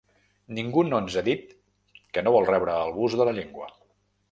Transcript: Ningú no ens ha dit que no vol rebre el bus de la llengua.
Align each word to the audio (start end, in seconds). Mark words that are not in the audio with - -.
Ningú 0.59 0.83
no 0.87 1.01
ens 1.07 1.17
ha 1.19 1.23
dit 1.27 1.51
que 2.17 2.25
no 2.25 2.35
vol 2.39 2.51
rebre 2.53 2.81
el 2.89 2.97
bus 2.99 3.21
de 3.23 3.31
la 3.31 3.39
llengua. 3.39 3.71